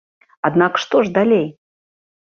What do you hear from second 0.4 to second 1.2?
Аднак што ж